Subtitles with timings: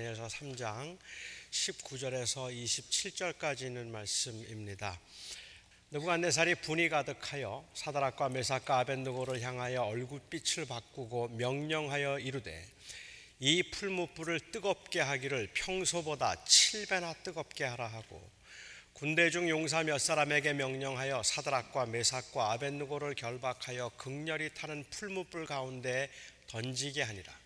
[0.00, 0.98] 다니엘서 3장
[1.50, 4.98] 19절에서 27절까지 있는 말씀입니다.
[5.90, 12.66] 느부갓네살이 분이 가득하여 사다락과 메삭과 아벤느고를 향하여 얼굴빛을 바꾸고 명령하여 이르되
[13.40, 18.30] 이 풀무불을 뜨겁게 하기를 평소보다 7배나 뜨겁게 하라 하고
[18.94, 26.10] 군대 중 용사 몇 사람에게 명령하여 사드락과 메삭과 아벤느고를 결박하여 극렬히 타는 풀무불 가운데
[26.48, 27.39] 던지게 하니라.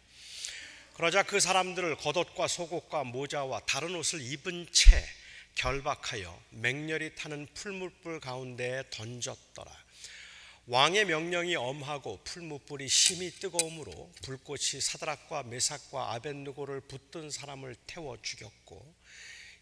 [0.95, 5.05] 그러자 그 사람들을 겉옷과 속옷과 모자와 다른 옷을 입은 채
[5.57, 9.71] 결박하여 맹렬히 타는 풀무불 가운데 던졌더라.
[10.67, 18.95] 왕의 명령이 엄하고 풀무불이 심히 뜨거움으로 불꽃이 사드락과 메삭과 아벤누고를 붙든 사람을 태워 죽였고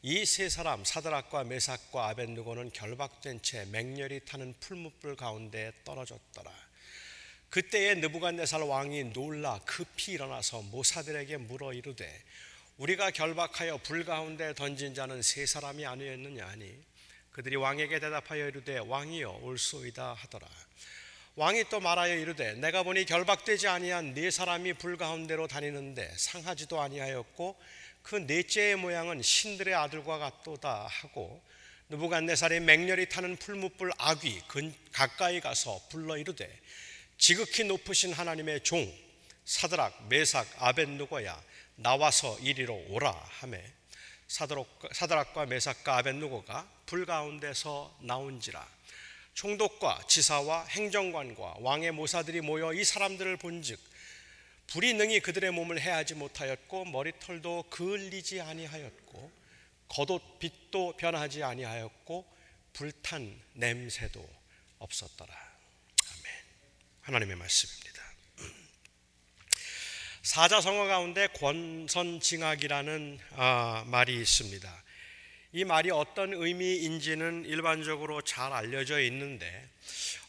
[0.03, 6.53] 이 세 사람 사드락과 메삭과 아벤누고는 결박된 채 맹렬히 타는 풀무불 가운데 떨어졌더라.
[7.52, 12.11] 그때에 느부갓네살 왕이 놀라 급히 일어나서 모사들에게 물어 이르되
[12.78, 16.75] 우리가 결박하여 불 가운데 던진 자는 세 사람이 아니었느냐 하니?
[17.33, 20.48] 그들이 왕에게 대답하여 이르되 왕이여 올소이다 하더라.
[21.36, 27.61] 왕이 또 말하여 이르되 내가 보니 결박되지 아니한 네 사람이 불 가운데로 다니는데 상하지도 아니하였고
[28.00, 31.42] 그 넷째의 모양은 신들의 아들과 같도다 하고
[31.91, 34.41] 느부갓네살이 맹렬히 타는 풀무불 아귀
[34.92, 36.50] 가까이 가서 불러 이르되
[37.23, 38.92] 지극히 높으신 하나님의 종
[39.45, 41.41] 사드락 메삭 아벤누고야
[41.77, 43.62] 나와서 이리로 오라 하매
[44.27, 48.69] 사드락과 메삭과 아벤누고가 불 가운데서 나온지라
[49.34, 53.78] 총독과 지사와 행정관과 왕의 모사들이 모여 이 사람들을 본즉
[54.67, 59.31] 불이 능히 그들의 몸을 해하지 못하였고 머리털도 그을리지 아니하였고
[59.87, 62.27] 겉옷 빛도 변하지 아니하였고
[62.73, 64.28] 불탄 냄새도
[64.81, 65.52] 없었더라.
[67.03, 68.00] 하나님의 말씀입니다.
[70.22, 74.83] 사자성어 가운데 권선징악이라는 아, 말이 있습니다.
[75.55, 79.69] 이 말이 어떤 의미인지는 일반적으로 잘 알려져 있는데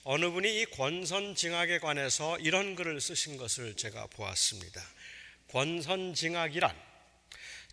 [0.04, 4.82] 어느 분이 이 권선징악에 관해서 이런 글을 쓰신 것을 제가 보았습니다.
[5.50, 6.76] 권선징악이란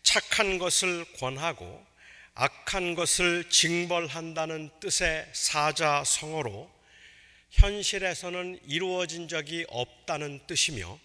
[0.03, 1.87] 착한 것을 권하고
[2.35, 6.80] 악한 것을 징벌한다는 뜻의 사자성어로
[7.51, 10.99] 현실에서는 이루어진 적이 없다는 뜻이며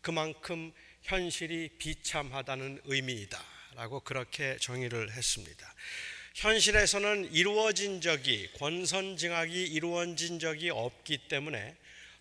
[0.00, 0.72] 그만큼
[1.02, 3.42] 현실이 비참하다는 의미이다.
[3.74, 5.74] 라고 그렇게 정의를 했습니다.
[6.34, 11.76] 현실에서는 이루어진 적이, 권선징악이 이루어진 적이 없기 때문에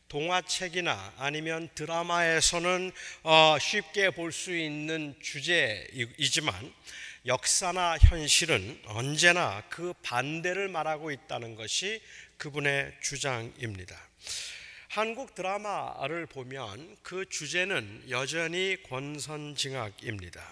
[0.08, 2.92] 동화책이나 아니면 드라마에서는
[3.24, 6.74] 어, 쉽게 볼 수 있는 주제이지만
[7.26, 12.02] 역사나 현실은 언제나 그 반대를 말하고 있다는 것이
[12.44, 13.98] 그분의 주장입니다.
[14.90, 20.44] 한국 드라마를 보면 그 주제는 여전히 권선징악입니다.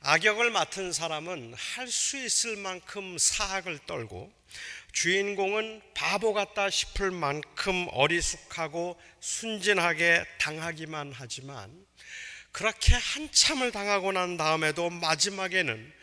[0.00, 4.30] 악역을 맡은 사람은 할 수 있을 만큼 사악을 떨고
[4.92, 11.86] 주인공은 바보 같다 싶을 만큼 어리숙하고 순진하게 당하기만 하지만
[12.52, 15.95] 그렇게 한참을 당하고 난 다음에도 마지막에는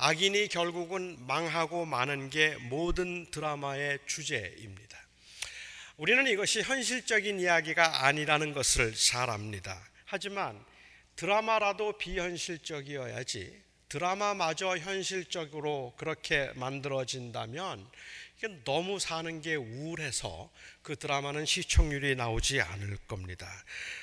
[0.00, 4.96] 악인이 결국은 망하고 마는 게 모든 드라마의 주제입니다.
[5.96, 9.82] 우리는 이것이 현실적인 이야기가 아니라는 것을 잘 압니다.
[10.04, 10.64] 하지만
[11.16, 17.90] 드라마라도 비현실적이어야지 드라마마저 현실적으로 그렇게 만들어진다면
[18.64, 20.48] 너무 사는 게 우울해서
[20.82, 23.50] 그 드라마는 시청률이 나오지 않을 겁니다.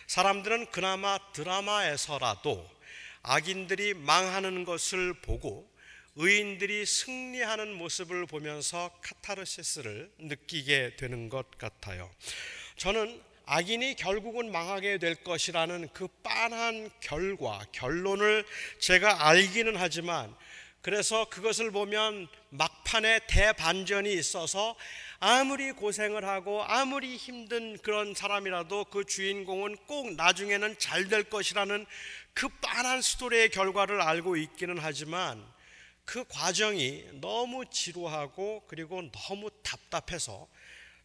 [0.08, 2.70] 사람들은 그나마 드라마에서라도
[3.22, 5.74] 악인들이 망하는 것을 보고
[6.18, 12.10] 의인들이 승리하는 모습을 보면서 카타르시스를 느끼게 되는 것 같아요.
[12.78, 18.46] 저는 악인이 결국은 망하게 될 것이라는 그 빤한 결과, 결론을
[18.80, 20.34] 제가 알기는 하지만
[20.82, 24.76] 그래서 그것을 보면 막판에 대반전이 있어서
[25.20, 31.86] 아무리 고생을 하고 아무리 힘든 그런 사람이라도 그 주인공은 꼭 나중에는 잘 될 것이라는
[32.34, 35.44] 그 빤한 스토리의 결과를 알고 있기는 하지만
[36.06, 40.48] 그 과정이 너무 지루하고 그리고 너무 답답해서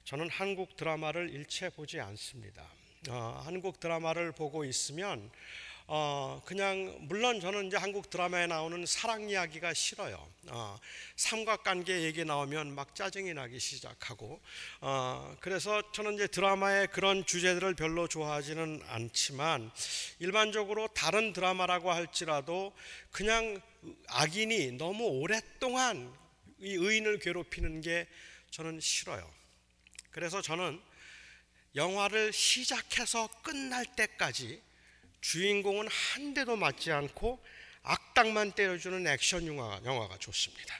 [0.04, 2.66] 저는 한국 드라마를 일체 보지 않습니다.
[3.08, 5.30] 어, 한국 드라마를 보고 있으면
[5.92, 10.24] 어, 그냥 물론 저는 이제 한국 드라마에 나오는 사랑 이야기가 싫어요.
[10.48, 10.78] 어,
[11.16, 14.40] 삼각관계 얘기 나오면 막 짜증이 나기 시작하고
[14.82, 19.72] 어, 그래서 저는 이제 드라마의 그런 주제들을 별로 좋아하지는 않지만
[20.20, 22.72] 일반적으로 다른 드라마라고 할지라도
[23.10, 23.60] 그냥
[24.08, 26.14] 악인이 너무 오랫동안
[26.58, 28.06] 이 의인을 괴롭히는 게
[28.50, 29.30] 저는 싫어요.
[30.10, 30.80] 그래서 저는
[31.74, 34.60] 영화를 시작해서 끝날 때까지
[35.20, 37.44] 주인공은 한 대도 맞지 않고
[37.82, 40.79] 악당만 때려주는 액션 영화, 영화가 좋습니다.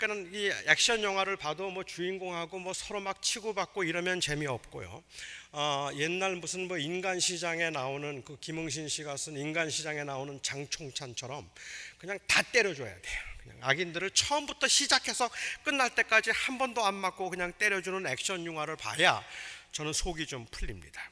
[0.00, 5.04] 그러니까 이 액션 영화를 봐도 뭐 주인공하고 뭐 서로 막 치고받고 이러면 재미없고요.
[5.52, 11.50] 어, 옛날 무슨 뭐 인간 시장에 나오는 그 김흥신 씨가 쓴 인간 시장에 나오는 장총찬처럼
[11.98, 13.20] 그냥 다 때려줘야 돼요.
[13.42, 15.28] 그냥 악인들을 처음부터 시작해서
[15.64, 19.22] 끝날 때까지 한 번도 안 맞고 그냥 때려주는 액션 영화를 봐야
[19.72, 21.10] 저는 속이 좀 풀립니다.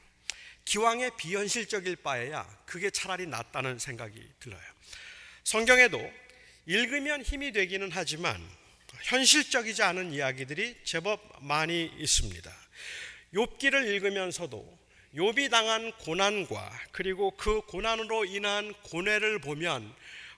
[0.65, 4.61] 기왕에 비현실적일 바에야 그게 차라리 낫다는 생각이 들어요.
[5.43, 5.99] 성경에도
[6.65, 8.58] 읽으면 힘이 되기는 하지만
[9.03, 12.51] 현실적이지 않은 이야기들이 제법 많이 있습니다.
[13.33, 14.79] 욥기를 읽으면서도
[15.15, 19.93] 욥이 당한 고난과 그리고 그 고난으로 인한 고뇌를 보면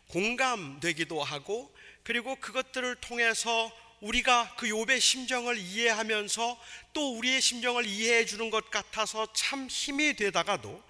[0.08, 1.74] 공감되기도 하고
[2.04, 3.72] 그리고 그것들을 통해서
[4.02, 6.60] 우리가 그 욥의 심정을 이해하면서
[6.94, 10.82] 또 우리의 심정을 이해해 주는 것 같아서 참 힘이 되다가도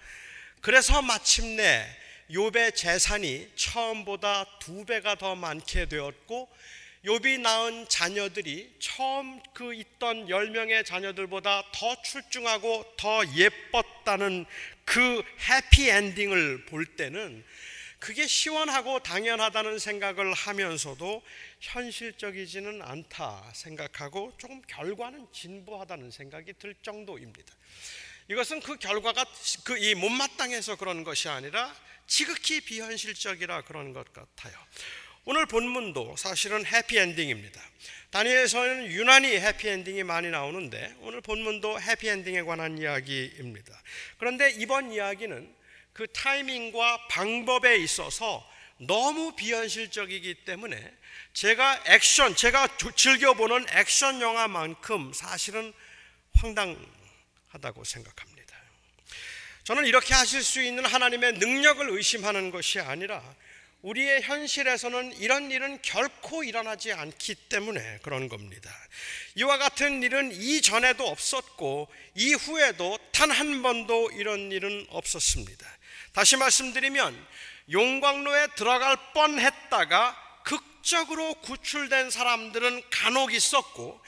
[0.60, 1.86] 그래서 마침내
[2.30, 6.48] 욥의 재산이 처음보다 두 배가 더 많게 되었고
[7.04, 14.46] 욥이 낳은 자녀들이 처음 그 있던 열 명의 자녀들보다 더 출중하고 더 예뻤다는
[14.84, 17.44] 그 해피 엔딩을 볼 때는
[17.98, 21.22] 그게 시원하고 당연하다는 생각을 하면서도
[21.60, 27.54] 현실적이지는 않다 생각하고 조금 결과는 진부하다는 생각이 들 정도입니다.
[28.28, 29.24] 이것은 그 결과가
[29.64, 31.74] 그 이 못마땅해서 그런 것이 아니라
[32.06, 34.54] 지극히 비현실적이라 그런 것 같아요.
[35.24, 37.62] 오늘 본문도 사실은 해피엔딩입니다.
[38.10, 43.80] 다니엘서는 유난히 해피엔딩이 많이 나오는데 오늘 본문도 해피엔딩에 관한 이야기입니다.
[44.18, 45.54] 그런데 이번 이야기는
[45.92, 48.44] 그 타이밍과 방법에 있어서
[48.78, 50.92] 너무 비현실적이기 때문에
[51.34, 55.72] 제가 액션, 제가 즐겨보는 액션 영화만큼 사실은
[56.34, 58.56] 황당하다고 생각합니다.
[59.62, 63.22] 저는 이렇게 하실 수 있는 하나님의 능력을 의심하는 것이 아니라
[63.82, 68.70] 우리의 현실에서는 이런 일은 결코 일어나지 않기 때문에 그런 겁니다.
[69.34, 75.66] 이와 같은 일은 이전에도 없었고 이후에도 단 한 번도 이런 일은 없었습니다.
[76.12, 77.26] 다시 말씀드리면
[77.70, 80.31] 용광로에 들어갈 뻔했다가
[80.82, 84.00] 극적으로 구출된 사람들은 간혹 있었고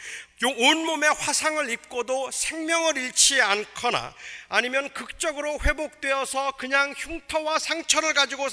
[0.44, 4.12] 온몸에 화상을 입고도 생명을 잃지 않거나
[4.48, 8.48] 아니면 극적으로 회복되어서 그냥 흉터와 상처를 가지고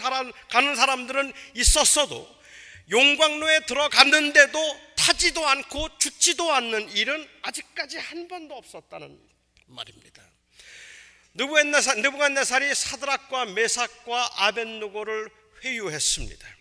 [0.49, 2.29] 가는 사람들은 있었어도
[2.91, 9.19] 용광로에 들어갔는데도 타지도 않고 죽지도 않는 일은 아직까지 한 번도 없었다는
[9.65, 10.21] 말입니다.
[11.33, 15.31] 느부갓네살이 사드락과 메삭과 아벤누고를
[15.63, 16.60] 회유했습니다.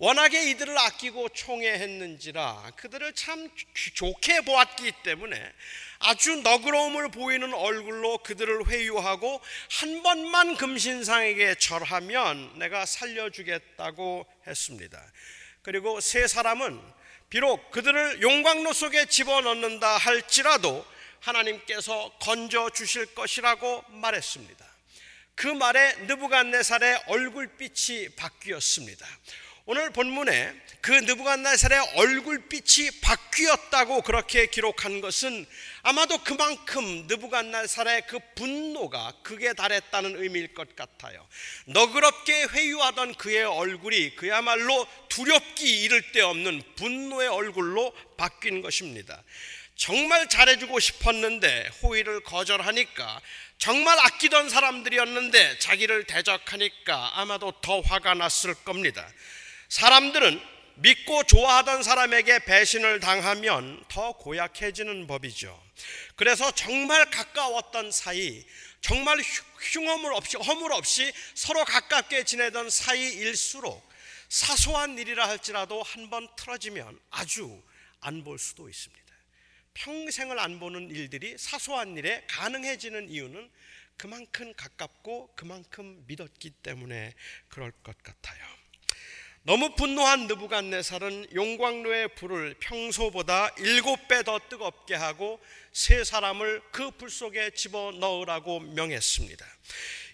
[0.00, 3.50] 워낙에 이들을 아끼고 총애했는지라 그들을 참
[3.94, 5.52] 좋게 보았기 때문에
[5.98, 9.40] 아주 너그러움을 보이는 얼굴로 그들을 회유하고
[9.80, 15.04] 한 번만 금신상에게 절하면 내가 살려주겠다고 했습니다.
[15.62, 16.80] 그리고 세 사람은
[17.28, 20.86] 비록 그들을 용광로 속에 집어넣는다 할지라도
[21.18, 24.64] 하나님께서 건져 주실 것이라고 말했습니다.
[25.34, 29.04] 그 말에 느부갓네살의 얼굴빛이 바뀌었습니다.
[29.70, 35.44] 오늘 본문에 그 느부갓네살의 얼굴빛이 바뀌었다고 그렇게 기록한 것은
[35.82, 41.28] 아마도 그만큼 느부갓네살의 그 분노가 극에 달했다는 의미일 것 같아요.
[41.66, 49.22] 너그럽게 회유하던 그의 얼굴이 그야말로 두렵기 이를 데 없는 분노의 얼굴로 바뀐 것입니다.
[49.76, 53.20] 정말 잘해주고 싶었는데 호의를 거절하니까
[53.58, 59.06] 정말 아끼던 사람들이었는데 자기를 대적하니까 아마도 더 화가 났을 겁니다.
[59.68, 60.40] 사람들은
[60.76, 65.60] 믿고 좋아하던 사람에게 배신을 당하면 더 고약해지는 법이죠.
[66.16, 68.44] 그래서 정말 가까웠던 사이,
[68.80, 69.18] 정말
[69.72, 73.86] 흉허물 없이, 허물 없이 서로 가깝게 지내던 사이일수록
[74.28, 77.60] 사소한 일이라 할지라도 한 번 틀어지면 아주
[78.00, 79.04] 안 볼 수도 있습니다.
[79.74, 83.50] 평생을 안 보는 일들이 사소한 일에 가능해지는 이유는
[83.96, 87.14] 그만큼 가깝고 그만큼 믿었기 때문에
[87.48, 88.57] 그럴 것 같아요.
[89.48, 95.40] 너무 분노한 느부갓네살은 용광로의 불을 평소보다 일곱 배 더 뜨겁게 하고
[95.72, 99.46] 세 사람을 그 불 속에 집어 넣으라고 명했습니다.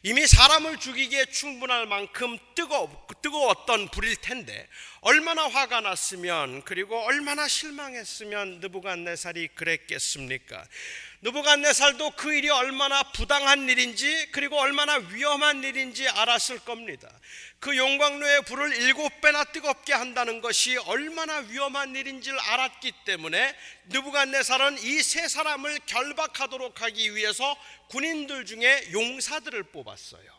[0.04, 2.88] 이미 사람을 죽이기에 충분할 만큼 뜨거,
[3.22, 4.68] 뜨거웠던 불일 텐데
[5.06, 10.66] 얼마나 화가 났으면 그리고 얼마나 실망했으면 느부갓네살이 그랬겠습니까?
[11.20, 17.10] 느부갓네살도 그 일이 얼마나 부당한 일인지 그리고 얼마나 위험한 일인지 알았을 겁니다.
[17.60, 23.54] 그 용광로의 불을 일곱 배나 뜨겁게 한다는 것이 얼마나 위험한 일인지를 알았기 때문에
[23.90, 27.54] 느부갓네살은 이 세 사람을 결박하도록 하기 위해서
[27.88, 30.33] 군인들 중에 용사들을 뽑았어요.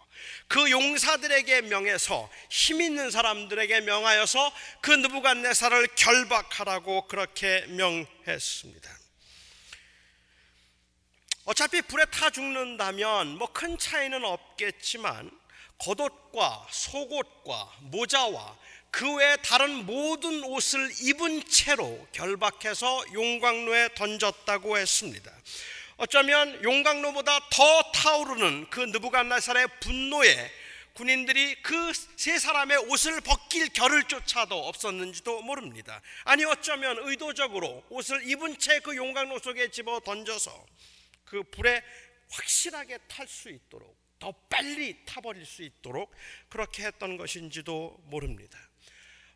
[0.48, 8.98] 그 용사들에게 명해서 힘 있는 사람들에게 명하여서 그 느부갓네살을 결박하라고 그렇게 명했습니다.
[11.46, 15.32] 어차피 불에 타 죽는다면 뭐 큰 차이는 없겠지만
[15.78, 18.58] 겉옷과 속옷과 모자와
[18.92, 25.30] 그 외 다른 모든 옷을 입은 채로 결박해서 용광로에 던졌다고 했습니다.
[25.98, 30.52] 어쩌면 용광로보다 더 타오르는 그 느부갓네살의 분노에
[30.94, 36.02] 군인들이 그 세 사람의 옷을 벗길 겨를 쫓아도 없었는지도 모릅니다.
[36.24, 40.66] 아니 어쩌면 의도적으로 옷을 입은 채 그 용광로 속에 집어 던져서
[41.26, 41.84] 그 불에
[42.30, 46.14] 확실하게 탈 수 있도록 더 빨리 타버릴 수 있도록
[46.50, 48.58] 그렇게 했던 것인지도 모릅니다.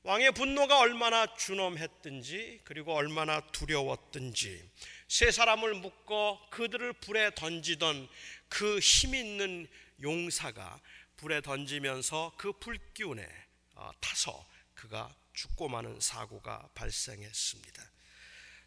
[0.03, 4.69] 왕의 분노가 얼마나 준엄했든지 그리고 얼마나 두려웠든지
[5.09, 8.07] 세 사람을 묶어 그들을 불에 던지던
[8.47, 9.67] 그 힘 있는
[10.03, 10.79] 용사가
[11.17, 13.27] 불에 던지면서 그 불기운에
[13.73, 17.91] 어, 타서 그가 죽고 마는 사고가 발생했습니다.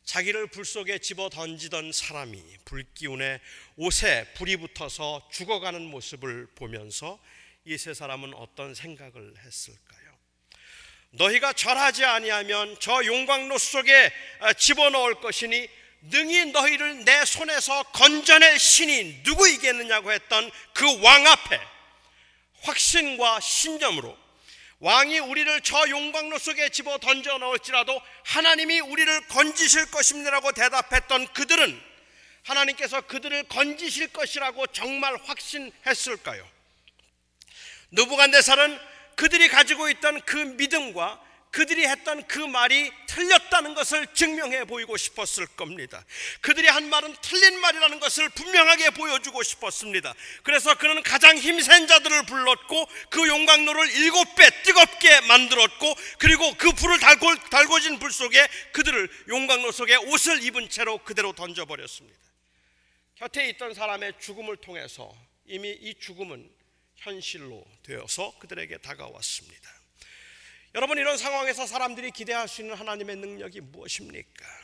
[0.05, 3.41] 자기를 불 속에 집어 던지던 사람이 불기운에
[3.77, 7.23] 옷에 불이 붙어서 죽어가는 모습을 보면서
[7.65, 10.19] 이 세 사람은 어떤 생각을 했을까요?
[11.11, 15.69] 너희가 절하지 아니하면 저 용광로 속에 어, 집어넣을 것이니
[16.03, 21.61] 능히 너희를 내 손에서 건져낼 신이 누구이겠느냐고 했던 그 왕 앞에
[22.63, 24.17] 확신과 신념으로
[24.81, 31.81] 왕이 우리를 저 용광로 속에 집어 던져 넣을지라도 하나님이 우리를 건지실 것입니다라고 대답했던 그들은
[32.43, 36.45] 하나님께서 그들을 건지실 것이라고 정말 확신했을까요?
[37.93, 38.81] 느부갓네살은
[39.15, 41.21] 그들이 가지고 있던 그 믿음과
[41.53, 46.03] 그들이 했던 그 말이 틀렸다는 것을 증명해 보이고 싶었을 겁니다.
[46.41, 50.15] 그들이 한 말은 틀린 말이라는 것을 분명하게 보여주고 싶었습니다.
[50.43, 56.99] 그래서 그는 가장 힘센 자들을 불렀고 그 용광로를 일곱 배 뜨겁게 만들었고 그리고 그 불을
[56.99, 62.19] 달고, 달궈진 불 속에 그들을 용광로 속에 옷을 입은 채로 그대로 던져버렸습니다.
[63.17, 66.51] 곁에 있던 사람의 죽음을 통해서 이미 이 죽음은
[66.97, 69.82] 현실로 되어서 그들에게 다가왔습니다.
[70.75, 74.62] 여러분 이런 상황에서 사람들이 기대할 수 있는 하나님의 능력이 무엇입니까?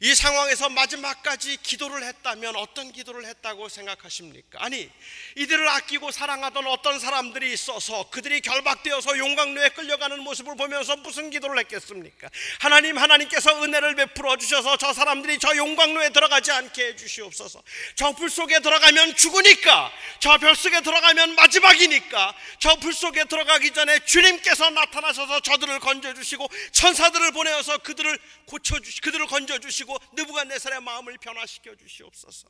[0.00, 4.64] 이 상황에서 마지막까지 기도를 했다면 어떤 기도를 했다고 생각하십니까?
[4.64, 4.88] 아니,
[5.36, 12.28] 이들을 아끼고 사랑하던 어떤 사람들이 있어서 그들이 결박되어서 용광로에 끌려가는 모습을 보면서 무슨 기도를 했겠습니까?
[12.60, 17.62] 하나님, 하나님께서 은혜를 베풀어 주셔서 저 사람들이 저 용광로에 들어가지 않게 해 주시옵소서.
[17.96, 23.98] 저 불 속에 들어가면 죽으니까, 저 별 속에 들어가면 마지막이니까, 저 불 속에 들어가기 전에
[24.04, 31.16] 주님께서 나타나셔서 저들을 건져 주시고 천사들을 보내어서 그들을 고쳐 주시, 그들을 건져 주시고 느부갓네살의 마음을
[31.18, 32.48] 변화시켜 주시옵소서.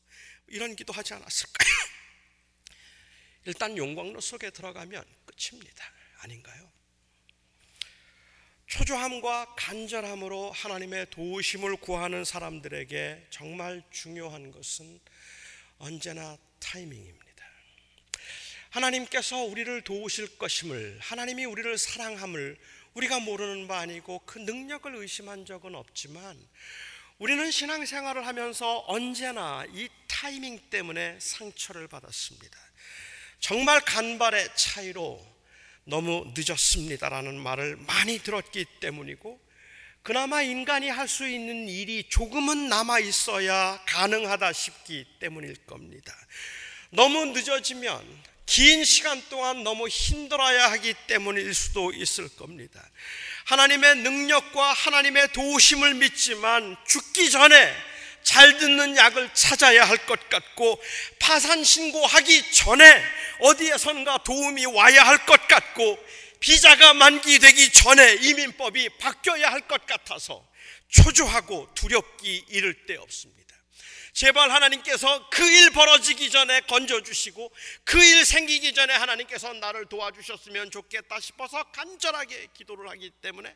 [0.48, 1.68] 이런 기도하지 않았을까요?
[3.46, 5.84] 일단 용광로 속에 들어가면 끝입니다.
[6.18, 6.72] 아닌가요?
[8.66, 15.00] 초조함과 간절함으로 하나님의 도우심을 구하는 사람들에게 정말 중요한 것은
[15.78, 17.28] 언제나 타이밍입니다.
[18.70, 22.58] 하나님께서 우리를 도우실 것임을, 하나님이 우리를 사랑함을
[22.92, 26.36] 우리가 모르는 바 아니고 그 능력을 의심한 적은 없지만
[27.18, 32.56] 우리는 신앙생활을 하면서 언제나 이 타이밍 때문에 상처를 받았습니다.
[33.40, 35.26] 정말 간발의 차이로
[35.84, 39.40] 너무 늦었습니다라는 말을 많이 들었기 때문이고
[40.02, 46.14] 그나마 인간이 할 수 있는 일이 조금은 남아 있어야 가능하다 싶기 때문일 겁니다.
[46.90, 52.88] 너무 늦어지면 긴 시간 동안 너무 힘들어야 하기 때문일 수도 있을 겁니다.
[53.48, 57.74] 하나님의 능력과 하나님의 도우심을 믿지만 죽기 전에
[58.22, 60.78] 잘 듣는 약을 찾아야 할 것 같고
[61.18, 63.02] 파산 신고하기 전에
[63.40, 65.98] 어디에선가 도움이 와야 할 것 같고
[66.40, 70.46] 비자가 만기되기 전에 이민법이 바뀌어야 할 것 같아서
[70.90, 73.47] 초조하고 두렵기 이를 데 없습니다.
[74.12, 77.52] 제발 하나님께서 그 일 벌어지기 전에 건져주시고
[77.84, 83.54] 그 일 생기기 전에 하나님께서 나를 도와주셨으면 좋겠다 싶어서 간절하게 기도를 하기 때문에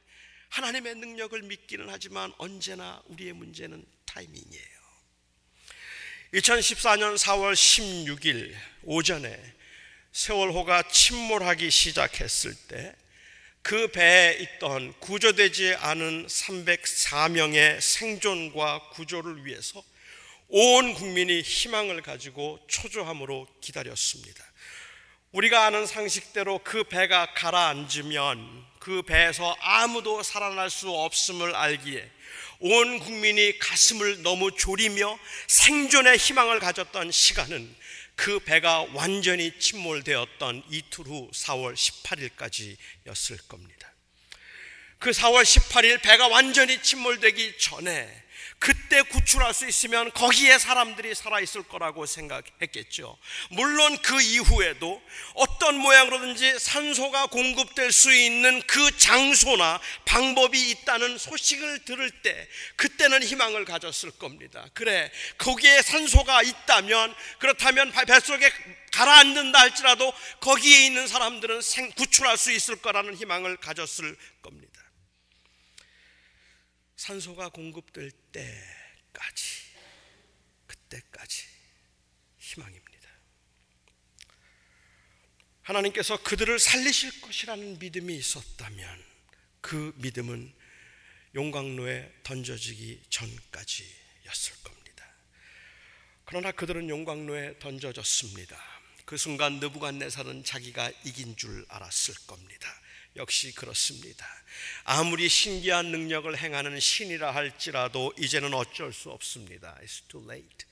[0.51, 4.83] 하나님의 능력을 믿기는 하지만 언제나 우리의 문제는 타이밍이에요.
[6.35, 8.55] 2014년 4월 16일
[8.85, 9.55] 오전에
[10.13, 12.95] 세월호가 침몰하기 시작했을 때
[13.63, 19.83] 그 배에 있던 구조되지 않은 304명의 생존과 구조를 위해서
[20.55, 24.45] 온 국민이 희망을 가지고 초조함으로 기다렸습니다.
[25.31, 32.07] 우리가 아는 상식대로 그 배가 가라앉으면 그 배에서 아무도 살아날 수 없음을 알기에
[32.61, 37.75] 온 국민이 가슴을 너무 졸이며 생존의 희망을 가졌던 시간은
[38.15, 43.91] 그 배가 완전히 침몰되었던 이틀 후 4월 18일까지였을 겁니다.
[44.99, 48.22] 그 4월 18일 배가 완전히 침몰되기 전에
[48.63, 53.19] 그때 구출할 수 있으면 거기에 사람들이 살아있을 거라고 생각했겠죠.
[53.51, 55.03] 물론 그 이후에도
[55.35, 63.65] 어떤 모양으로든지 산소가 공급될 수 있는 그 장소나 방법이 있다는 소식을 들을 때 그때는 희망을
[63.65, 64.65] 가졌을 겁니다.
[64.75, 68.49] 그래, 거기에 산소가 있다면 그렇다면 뱃속에
[68.93, 71.63] 가라앉는다 할지라도 거기에 있는 사람들은
[71.97, 74.72] 구출할 수 있을 거라는 희망을 가졌을 겁니다.
[77.03, 79.45] 산소가 공급될 때까지
[80.69, 81.47] 그때까지
[82.39, 83.09] 희망입니다.
[85.63, 89.05] 하나님께서 그들을 살리실 것이라는 믿음이 있었다면
[89.61, 90.55] 그 믿음은
[91.35, 95.05] 용광로에 던져지기 전까지였을 겁니다.
[96.25, 98.57] 그러나 그들은 용광로에 던져졌습니다.
[99.07, 102.82] 그 순간 느부갓네살은 자기가 이긴 줄 알았을 겁니다.
[103.17, 104.27] 역시 그렇습니다.
[104.85, 109.77] 아무리 신기한 능력을 행하는 신이라 할지라도 이제는 어쩔 수 없습니다.
[109.83, 110.67] It's too late.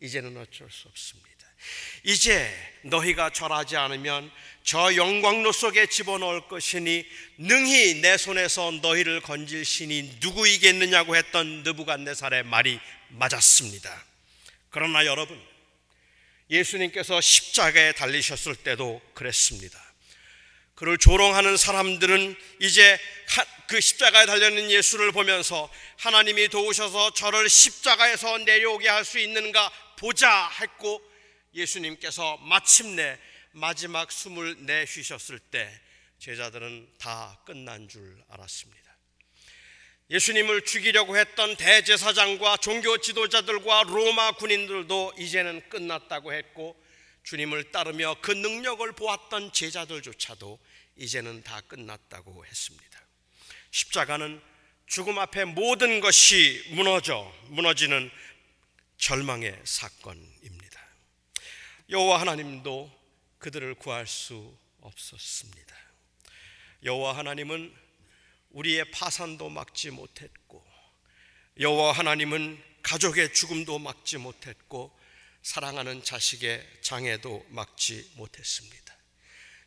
[0.00, 1.36] 이제는 어쩔 수 없습니다.
[2.04, 4.30] 이제 너희가 절하지 않으면
[4.62, 7.06] 저 영광로 속에 집어넣을 것이니
[7.38, 14.04] 능히 내 손에서 너희를 건질 신이 누구이겠느냐고 했던 느부갓네살의 말이 맞았습니다.
[14.70, 15.40] 그러나 여러분
[16.50, 19.85] 예수님께서 십자가에 달리셨을 때도 그랬습니다.
[20.76, 22.98] 그를 조롱하는 사람들은 이제
[23.66, 31.02] 그 십자가에 달려있는 예수를 보면서 하나님이 도우셔서 저를 십자가에서 내려오게 할 수 있는가 보자 했고
[31.54, 33.18] 예수님께서 마침내
[33.52, 35.72] 마지막 숨을 내쉬셨을 때
[36.18, 38.84] 제자들은 다 끝난 줄 알았습니다.
[40.10, 46.76] 예수님을 죽이려고 했던 대제사장과 종교 지도자들과 로마 군인들도 이제는 끝났다고 했고
[47.26, 50.60] 주님을 따르며 그 능력을 보았던 제자들조차도
[50.94, 53.00] 이제는 다 끝났다고 했습니다.
[53.72, 54.40] 십자가는
[54.86, 58.12] 죽음 앞에 모든 것이 무너져 무너지는
[58.98, 60.80] 절망의 사건입니다.
[61.90, 62.96] 여호와 하나님도
[63.38, 65.76] 그들을 구할 수 없었습니다.
[66.84, 67.74] 여호와 하나님은
[68.50, 70.64] 우리의 파산도 막지 못했고
[71.58, 74.96] 여호와 하나님은 가족의 죽음도 막지 못했고
[75.46, 78.96] 사랑하는 자식의 장애도 막지 못했습니다.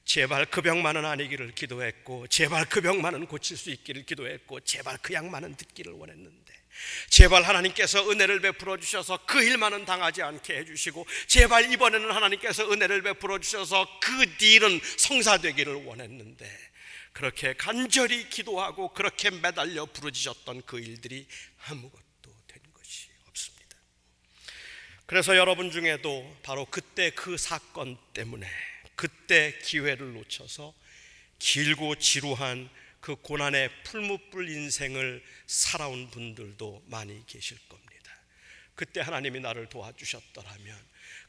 [0.03, 5.55] 제발 그 병만은 아니기를 기도했고 제발 그 병만은 고칠 수 있기를 기도했고 제발 그 약만은
[5.55, 6.53] 듣기를 원했는데
[7.09, 13.39] 제발 하나님께서 은혜를 베풀어 주셔서 그 일만은 당하지 않게 해주시고 제발 이번에는 하나님께서 은혜를 베풀어
[13.39, 16.45] 주셔서 그 딜은 성사되기를 원했는데
[17.13, 21.25] 그렇게 간절히 기도하고 그렇게 매달려 부르짖었던 그 일들이
[21.67, 23.59] 아무것도 된 것이 없습니다.
[25.09, 28.47] 그래서 여러분 중에도 바로 그때 그 사건 때문에
[28.95, 30.71] 그때 기회를 놓쳐서
[31.39, 32.69] 길고 지루한
[32.99, 38.11] 그 고난의 풀무불 인생을 살아온 분들도 많이 계실 겁니다.
[38.75, 40.77] 그때 하나님이 나를 도와주셨더라면,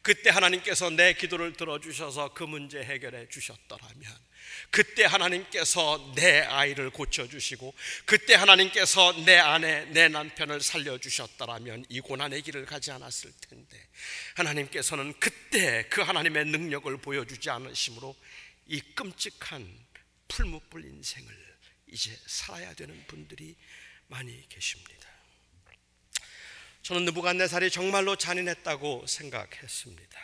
[0.03, 4.31] 그때 하나님께서 내 기도를 들어주셔서 그 문제 해결해 주셨더라면,
[4.71, 7.75] 그때 하나님께서 내 아이를 고쳐주시고,
[8.07, 13.89] 그때 하나님께서 내 아내, 내 남편을 살려주셨더라면 이 고난의 길을 가지 않았을 텐데,
[14.37, 18.17] 하나님께서는 그때 그 하나님의 능력을 보여주지 않으심으로
[18.67, 19.69] 이 끔찍한
[20.29, 21.51] 풀무불 인생을
[21.89, 23.57] 이제 살아야 되는 분들이
[24.07, 25.09] 많이 계십니다.
[26.83, 30.21] 저는 느부갓네살이 정말로 잔인했다고 생각했습니다.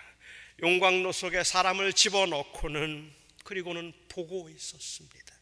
[0.62, 3.12] 용광로 속에 사람을 집어넣고는
[3.44, 5.36] 그리고는 보고 있었습니다.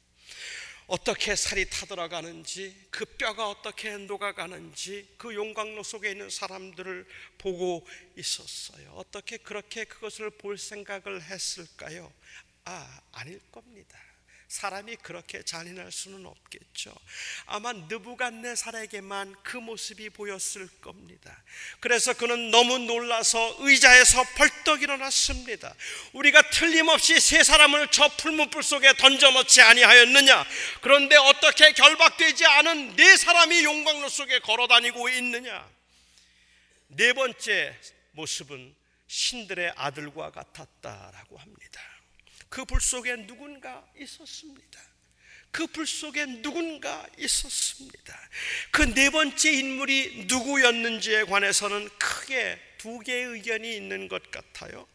[0.86, 7.06] 어떻게 살이 타들어가는지 그 뼈가 어떻게 녹아가는지 그 용광로 속에 있는 사람들을
[7.38, 8.92] 보고 있었어요.
[8.94, 12.12] 어떻게 그렇게 그것을 볼 생각을 했을까요?
[12.64, 13.98] 아, 아닐 겁니다.
[14.54, 16.94] 사람이 그렇게 잔인할 수는 없겠죠.
[17.46, 21.42] 아마 느부갓네살에게만 그 모습이 보였을 겁니다.
[21.80, 25.74] 그래서 그는 너무 놀라서 의자에서 벌떡 일어났습니다.
[26.12, 30.46] 우리가 틀림없이 세 사람을 저 풀문불 속에 던져놓지 아니하였느냐?
[30.82, 35.68] 그런데 어떻게 결박되지 않은 네 사람이 용광로 속에 걸어다니고 있느냐?
[36.86, 37.76] 네 번째
[38.12, 38.72] 모습은
[39.08, 41.63] 신들의 아들과 같았다라고 합니다.
[42.54, 44.80] 그 불 속에 누군가 있었습니다.
[45.50, 48.18] 그 불 속에 누군가 있었습니다.
[48.70, 54.86] 그 네 번째 인물이 누구였는지에 관해서는 크게 두 개의 의견이 있는 것 같아요.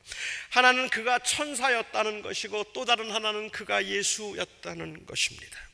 [0.52, 5.69] 하나는 그가 천사였다는 것이고 또 다른 하나는 그가 예수였다는 것입니다.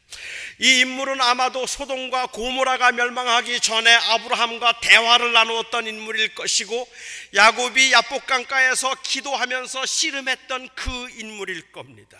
[0.59, 6.87] 이 인물은 아마도 소돔과 고모라가 멸망하기 전에 아브라함과 대화를 나누었던 인물일 것이고
[7.33, 12.17] 야곱이 야복강가에서 기도하면서 씨름했던 그 인물일 겁니다.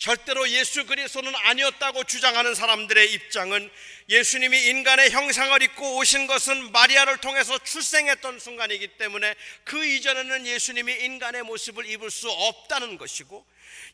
[0.00, 3.70] 절대로 예수 그리스도는 아니었다고 주장하는 사람들의 입장은
[4.08, 11.42] 예수님이 인간의 형상을 입고 오신 것은 마리아를 통해서 출생했던 순간이기 때문에 그 이전에는 예수님이 인간의
[11.42, 13.44] 모습을 입을 수 없다는 것이고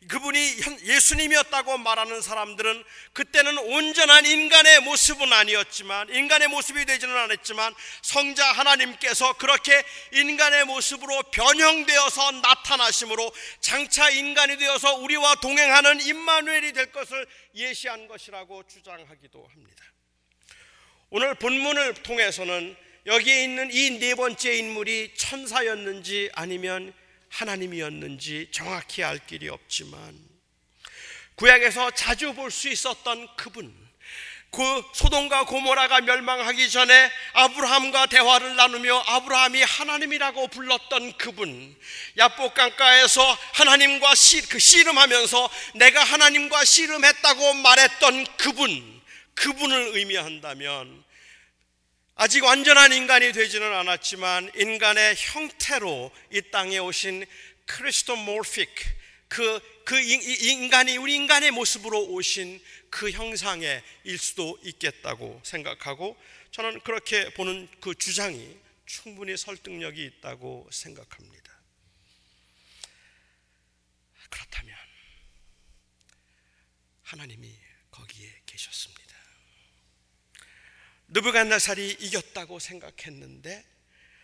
[0.08, 9.32] 그분이 예수님이었다고 말하는 사람들은 그때는 온전한 인간의 모습은 아니었지만 인간의 모습이 되지는 않았지만 성자 하나님께서
[9.34, 18.66] 그렇게 인간의 모습으로 변형되어서 나타나심으로 장차 인간이 되어서 우리와 동행하는 임마누엘이 될 것을 예시한 것이라고
[18.66, 19.84] 주장하기도 합니다.
[21.10, 26.92] 오늘 본문을 통해서는 여기에 있는 이 네 번째 인물이 천사였는지 아니면
[27.36, 30.18] 하나님이었는지 정확히 알 길이 없지만
[31.36, 33.86] 구약에서 자주 볼 수 있었던 그분
[34.50, 41.76] 그 소돔과 고모라가 멸망하기 전에 아브라함과 대화를 나누며 아브라함이 하나님이라고 불렀던 그분
[42.16, 49.02] 야복 강가에서 하나님과 씨, 그 씨름하면서 내가 하나님과 씨름했다고 말했던 그분
[49.34, 51.04] 그분을 의미한다면
[52.18, 57.26] 아직 완전한 인간이 되지는 않았지만 인간의 형태로 이 땅에 오신
[57.66, 58.70] 크리스토모픽
[59.28, 66.16] 그, 그 인간이 우리 인간의 모습으로 오신 그 형상의 일 수도 있겠다고 생각하고
[66.52, 71.60] 저는 그렇게 보는 그 주장이 충분히 설득력이 있다고 생각합니다.
[74.30, 74.74] 그렇다면
[77.02, 77.54] 하나님이
[77.90, 78.95] 거기에 계셨습니다.
[81.08, 83.64] 느부갓네살이 이겼다고 생각했는데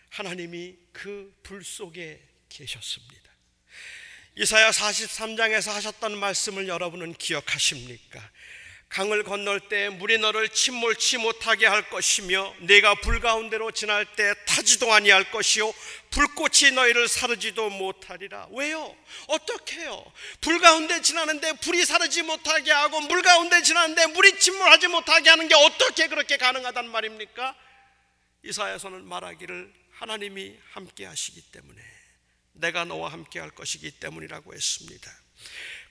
[0.09, 3.31] 하나님이 그 불 속에 계셨습니다.
[4.35, 8.31] 이사야 43장에서 하셨던 말씀을 여러분은 기억하십니까?
[8.93, 14.93] 강을 건널 때 물이 너를 침몰치 못하게 할 것이며 네가 불 가운데로 지날 때 타지도
[14.93, 15.73] 아니할 것이요
[16.11, 18.95] 불꽃이 너희를 사르지도 못하리라 왜요?
[19.29, 20.05] 어떻게 해요?
[20.41, 25.55] 불 가운데 지나는데 불이 사르지 못하게 하고 물 가운데 지나는데 물이 침몰하지 못하게 하는 게
[25.55, 27.55] 어떻게 그렇게 가능하단 말입니까?
[28.43, 31.81] 이사야서는 말하기를 하나님이 함께 하시기 때문에
[32.51, 35.22] 내가 너와 함께 할 것이기 때문이라고 했습니다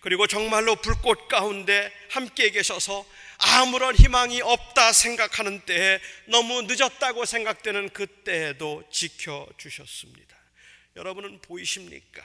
[0.03, 3.07] 그리고 정말로 불꽃 가운데 함께 계셔서
[3.39, 10.37] 아무런 희망이 없다 생각하는 때에 너무 늦었다고 생각되는 그때에도 지켜주셨습니다.
[10.97, 12.23] 여러분은 보이십니까?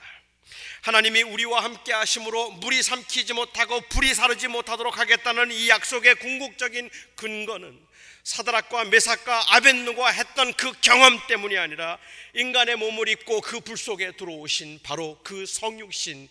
[0.81, 7.79] 하나님이 우리와 함께 하심으로 물이 삼키지 못하고 불이 사르지 못하도록 하겠다는 이 약속의 궁극적인 근거는
[8.23, 11.99] 사드락과 메삭과 아벤누가 했던 그 경험 때문이 아니라
[12.33, 16.27] 인간의 몸을 입고 그 불 속에 들어오신 바로 그 성육신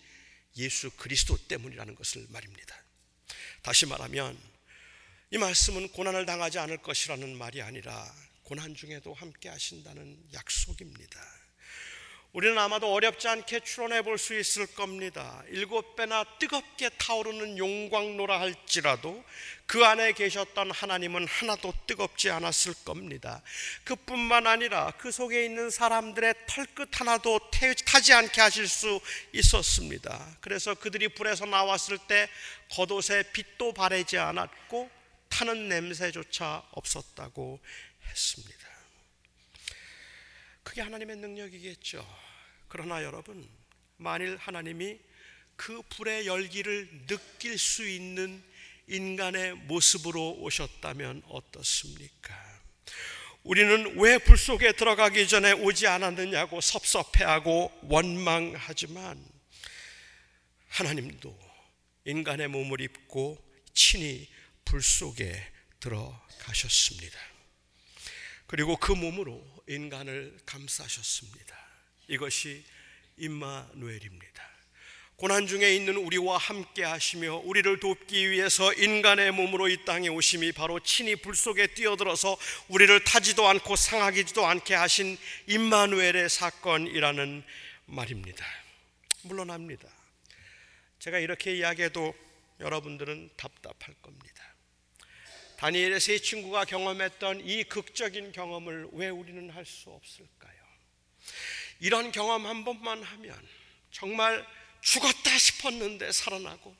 [0.57, 2.75] 예수 그리스도 때문이라는 것을 말입니다.
[3.61, 4.37] 다시 말하면
[5.31, 11.36] 이 말씀은 고난을 당하지 않을 것이라는 말이 아니라 고난 중에도 함께 하신다는 약속입니다.
[12.37, 15.41] 우리는 아마도 어렵지 않게 추론해 볼 수 있을 겁니다.
[15.47, 19.23] 일곱 배나 뜨겁게 타오르는 용광로라 할지라도
[19.65, 23.41] 그 안에 계셨던 하나님은 하나도 뜨겁지 않았을 겁니다.
[23.85, 27.39] 그뿐만 아니라 그 속에 있는 사람들의 털끝 하나도
[27.85, 29.01] 타지 않게 하실 수
[29.33, 30.37] 있었습니다.
[30.39, 32.29] 그래서 그들이 불에서 나왔을 때
[32.69, 34.91] 겉옷에 빛도 바래지 않았고
[35.29, 37.59] 타는 냄새조차 없었다고
[38.05, 38.67] 했습니다.
[40.61, 42.26] 그게 하나님의 능력이겠죠.
[42.67, 43.47] 그러나 여러분,
[43.97, 44.99] 만일 하나님이
[45.55, 48.43] 그 불의 열기를 느낄 수 있는
[48.87, 52.35] 인간의 모습으로 오셨다면 어떻습니까?
[53.43, 59.25] 우리는 왜 불 속에 들어가기 전에 오지 않았느냐고 섭섭해하고 원망하지만
[60.67, 61.37] 하나님도
[62.05, 63.37] 인간의 몸을 입고
[63.73, 64.29] 친히
[64.65, 65.41] 불 속에
[65.79, 67.17] 들어가셨습니다.
[68.47, 71.66] 그리고 그 몸으로 인간을 감싸셨습니다.
[72.07, 72.63] 이것이
[73.17, 74.47] 임마누엘입니다.
[75.15, 80.79] 고난 중에 있는 우리와 함께 하시며 우리를 돕기 위해서 인간의 몸으로 이 땅에 오심이 바로
[80.79, 85.17] 친히 불 속에 뛰어들어서 우리를 타지도 않고 상하기지도 않게 하신
[85.47, 87.43] 임마누엘의 사건이라는
[87.87, 88.45] 말입니다.
[89.23, 89.89] 물론 합니다.
[90.99, 92.13] 제가 이렇게 이야기해도
[92.59, 94.43] 여러분들은 답답할 겁니다.
[95.57, 100.57] 다니엘의 세 친구가 경험했던 이 극적인 경험을 왜 우리는 할 수 없을까요?
[101.79, 103.47] 이런 경험 한 번만 하면
[103.91, 104.45] 정말
[104.81, 106.75] 죽었다 싶었는데 살아나고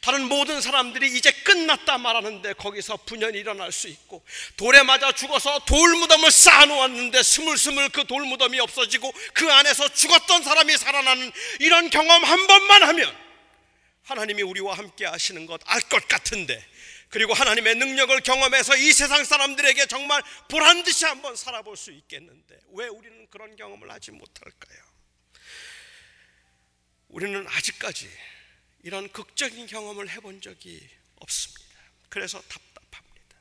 [0.00, 4.24] 다른 모든 사람들이 이제 끝났다 말하는데 거기서 분연이 일어날 수 있고
[4.56, 11.90] 돌에 맞아 죽어서 돌무덤을 쌓아놓았는데 스물스물 그 돌무덤이 없어지고 그 안에서 죽었던 사람이 살아나는 이런
[11.90, 13.16] 경험 한 번만 하면
[14.04, 16.64] 하나님이 우리와 함께 하시는 것 알 것 같은데
[17.10, 22.86] 그리고 하나님의 능력을 경험해서 이 세상 사람들에게 정말 보란 듯이 한번 살아볼 수 있겠는데 왜
[22.86, 24.78] 우리는 그런 경험을 하지 못할까요?
[27.08, 28.08] 우리는 아직까지
[28.84, 31.80] 이런 극적인 경험을 해본 적이 없습니다.
[32.08, 33.36] 그래서 답답합니다.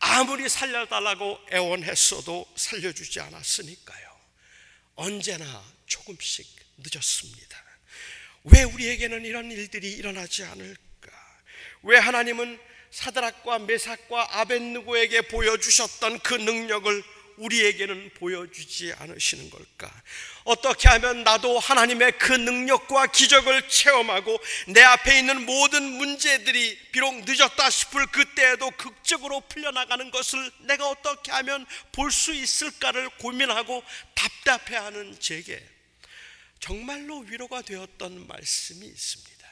[0.00, 4.20] 아무리 살려달라고 애원했어도 살려주지 않았으니까요.
[4.96, 6.46] 언제나 조금씩
[6.78, 7.62] 늦었습니다.
[8.44, 11.12] 왜 우리에게는 이런 일들이 일어나지 않을까?
[11.82, 17.02] 왜 하나님은 사드락과 메삭과 아벤누고에게 보여주셨던 그 능력을
[17.38, 19.90] 우리에게는 보여주지 않으시는 걸까?
[20.44, 27.70] 어떻게 하면 나도 하나님의 그 능력과 기적을 체험하고 내 앞에 있는 모든 문제들이 비록 늦었다
[27.70, 33.82] 싶을 그때에도 극적으로 풀려나가는 것을 내가 어떻게 하면 볼 수 있을까를 고민하고
[34.14, 35.66] 답답해하는 제게
[36.60, 39.48] 정말로 위로가 되었던 말씀이 있습니다.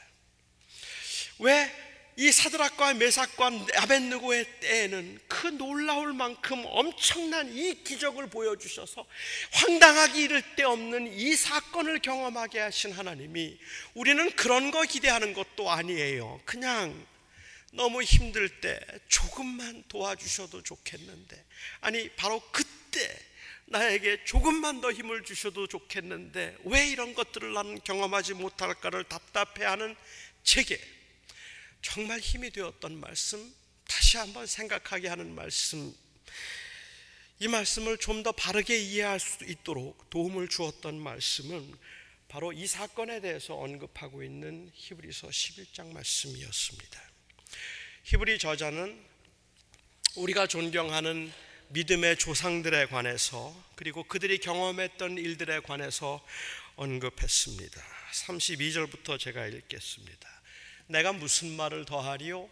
[1.39, 9.05] 왜 이 사드락과 메삭과 아벤느고의 때에는 그 놀라울 만큼 엄청난 이 기적을 보여주셔서
[9.53, 13.57] 황당하기 이를 데 없는 이 사건을 경험하게 하신 하나님이
[13.93, 16.41] 우리는 그런 거 기대하는 것도 아니에요.
[16.45, 17.07] 그냥
[17.73, 21.45] 너무 힘들 때 조금만 도와주셔도 좋겠는데
[21.79, 23.17] 아니 바로 그때
[23.67, 29.95] 나에게 조금만 더 힘을 주셔도 좋겠는데 왜 이런 것들을 나는 경험하지 못할까를 답답해하는
[30.43, 30.77] 제게
[31.81, 33.53] 정말 힘이 되었던 말씀,
[33.87, 35.93] 다시 한번 생각하게 하는 말씀,
[37.39, 41.75] 이 말씀을 좀 더 바르게 이해할 수 있도록 도움을 주었던 말씀은
[42.27, 47.01] 바로 이 사건에 대해서 언급하고 있는 히브리서 11장 말씀이었습니다.
[48.03, 49.03] 히브리 저자는
[50.15, 51.31] 우리가 존경하는
[51.69, 56.23] 믿음의 조상들에 관해서 그리고 그들이 경험했던 일들에 관해서
[56.75, 57.81] 언급했습니다.
[58.13, 60.40] 32절부터 제가 읽겠습니다.
[60.87, 62.49] 내가 무슨 말을 더하리요?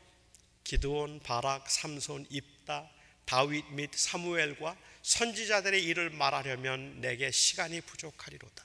[0.63, 2.89] 기드온, 바락, 삼손, 입다,
[3.25, 8.63] 다윗 및 사무엘과 선지자들의 일을 말하려면 내게 시간이 부족하리로다.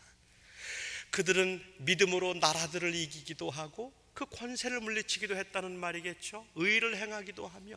[1.10, 6.46] 그들은 믿음으로 나라들을 이기기도 하고 그 권세를 물리치기도 했다는 말이겠죠.
[6.54, 7.76] 의를 행하기도 하며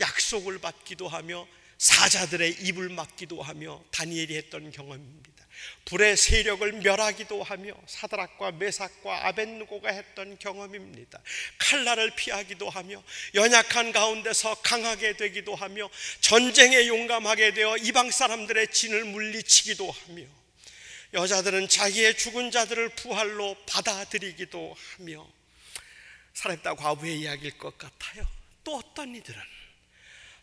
[0.00, 1.46] 약속을 받기도 하며
[1.78, 5.35] 사자들의 입을 막기도 하며 다니엘이 했던 경험입니다.
[5.84, 11.20] 불의 세력을 멸하기도 하며 사드락과 메삭과 아벤누고가 했던 경험입니다.
[11.58, 13.02] 칼날을 피하기도 하며
[13.34, 15.88] 연약한 가운데서 강하게 되기도 하며
[16.20, 20.24] 전쟁에 용감하게 되어 이방 사람들의 진을 물리치기도 하며
[21.14, 25.26] 여자들은 자기의 죽은 자들을 부활로 받아들이기도 하며
[26.34, 28.26] 살았다 과부의 이야기일 것 같아요.
[28.64, 29.55] 또 어떤 이들은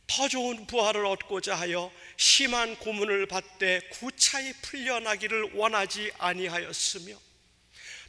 [0.08, 7.20] 더 좋은 부활을 얻고자 하여 심한 고문을 받되 구차히 풀려나기를 원하지 아니하였으며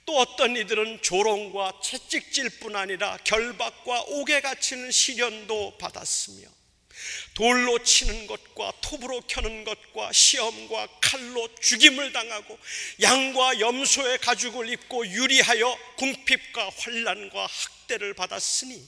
[0.07, 6.47] 또 어떤 이들은 조롱과 채찍질뿐 아니라 결박과 옥에 갇히는 시련도 받았으며
[7.35, 12.59] 돌로 치는 것과 톱으로 켜는 것과 시험과 칼로 죽임을 당하고
[13.03, 18.87] 양과 염소의 가죽을 입고 유리하여 궁핍과 환란과 학대를 받았으니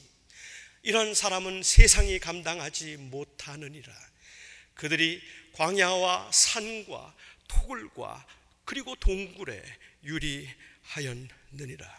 [0.86, 3.92] 이런 사람은 세상이 감당하지 못하느니라.
[4.74, 5.20] 그들이
[5.54, 7.12] 광야와 산과
[7.48, 8.24] 토굴과
[8.64, 9.60] 그리고 동굴에
[10.04, 11.92] 유리하였느니라.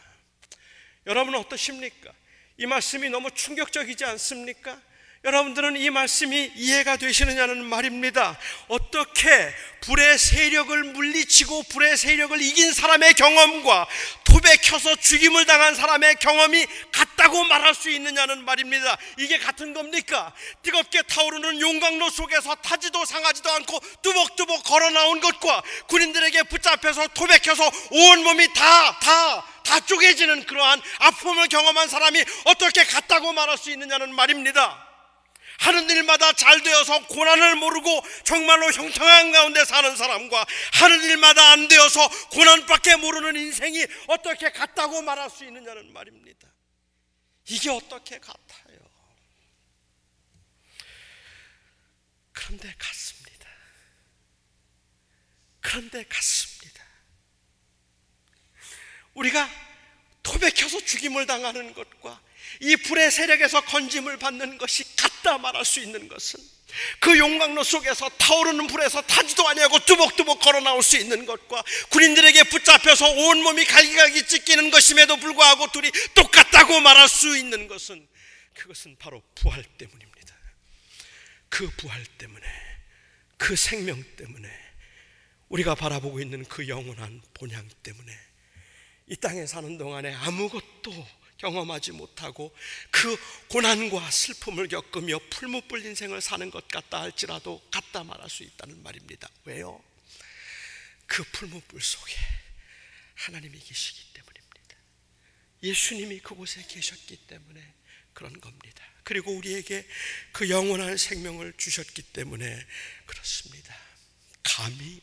[1.06, 2.14] 여러분은 어떠십니까?
[2.60, 4.82] 이 말씀이 너무 충격적이지 않습니까?
[5.24, 8.38] 여러분들은 이 말씀이 이해가 되시느냐는 말입니다.
[8.68, 13.88] 어떻게 불의 세력을 물리치고 불의 세력을 이긴 사람의 경험과
[14.68, 18.98] 켜서 죽임을 당한 사람의 경험이 같다고 말할 수 있느냐는 말입니다.
[19.18, 20.34] 이게 같은 겁니까?
[20.64, 27.70] 뜨겁게 타오르는 용광로 속에서 타지도 상하지도 않고 뚜벅뚜벅 걸어 나온 것과 군인들에게 붙잡혀서 톱에 켜서
[27.92, 34.14] 온 몸이 다, 다, 다 쪼개지는 그러한 아픔을 경험한 사람이 어떻게 같다고 말할 수 있느냐는
[34.14, 34.87] 말입니다.
[35.60, 42.08] 하는 일마다 잘 되어서 고난을 모르고 정말로 형통한 가운데 사는 사람과 하는 일마다 안 되어서
[42.30, 46.48] 고난밖에 모르는 인생이 어떻게 같다고 말할 수 있느냐는 말입니다.
[47.50, 48.78] 이게 어떻게 같아요?
[52.34, 53.50] 그런데 같습니다.
[55.60, 56.84] 그런데 같습니다.
[59.16, 59.50] 우리가
[60.24, 62.22] 토백혀서 죽임을 당하는 것과
[62.62, 66.40] 이 불의 세력에서 건짐을 받는 것이 같다 말할 수 있는 것은
[67.00, 73.10] 그 용광로 속에서 타오르는 불에서 타지도 아니하고 뚜벅뚜벅 걸어 나올 수 있는 것과 군인들에게 붙잡혀서
[73.10, 78.08] 온몸이 갈기갈기 찢기는 것임에도 불구하고 둘이 똑같다고 말할 수 있는 것은
[78.54, 80.36] 그것은 바로 부활 때문입니다.
[81.50, 82.46] 그 부활 때문에
[83.38, 84.50] 그 생명 때문에
[85.50, 88.12] 우리가 바라보고 있는 그 영원한 본향 때문에
[89.08, 92.56] 이 땅에 사는 동안에 아무것도 경험하지 못하고
[92.92, 93.18] 그
[93.50, 99.30] 고난과 슬픔을 겪으며 풀무불 인생을 사는 것 같다 할지라도 갖다 말할 수 있다는 말입니다.
[99.46, 99.84] 왜요?
[101.06, 102.16] 그 풀무불 속에
[103.16, 104.78] 하나님이 계시기 때문입니다.
[105.64, 107.74] 예수님이 그곳에 계셨기 때문에
[108.14, 108.84] 그런 겁니다.
[109.04, 109.88] 그리고 우리에게
[110.34, 112.66] 그 영원한 생명을 주셨기 때문에
[113.06, 113.76] 그렇습니다.
[114.44, 115.02] 감히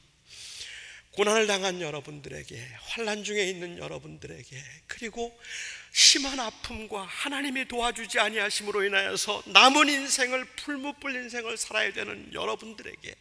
[1.17, 5.39] 고난을 당한 여러분들에게 환란 중에 있는 여러분들에게 그리고
[5.93, 13.15] 심한 아픔과 하나님이 도와주지 아니하심으로 인하여서 남은 인생을 풀무불 인생을 살아야 되는 여러분들에게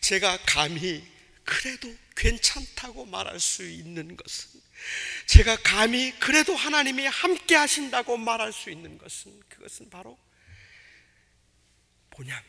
[0.00, 1.06] 제가 감히
[1.44, 4.62] 그래도 괜찮다고 말할 수 있는 것은
[5.26, 10.18] 제가 감히 그래도 하나님이 함께 하신다고 말할 수 있는 것은 그것은 바로
[12.10, 12.42] 본향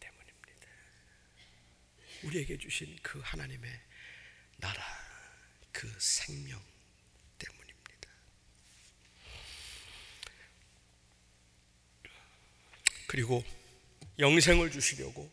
[0.00, 0.68] 때문입니다.
[2.24, 3.70] 우리에게 주신 그 하나님의
[4.62, 4.80] 나라,
[5.72, 6.62] 그 생명
[7.36, 8.08] 때문입니다.
[13.08, 13.44] 그리고
[14.20, 15.30] 영생을 주시려고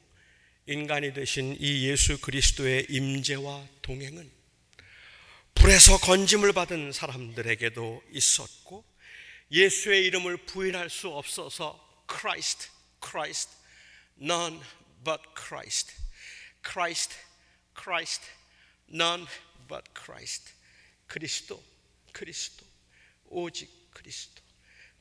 [0.65, 4.31] 인간이 되신 이 예수 그리스도의 임재와 동행은
[5.53, 8.83] 불에서 건짐을 받은 사람들에게도 있었고
[9.51, 12.69] 예수의 이름을 부인할 수 없어서 Christ,
[13.03, 13.51] Christ,
[14.19, 14.59] none
[15.03, 15.93] but Christ,
[16.63, 17.15] Christ,
[17.79, 18.38] Christ,
[18.93, 19.25] none
[19.67, 20.51] but Christ.
[21.07, 21.63] 그리스도,
[22.11, 22.65] 그리스도,
[23.29, 24.41] 오직 그리스도,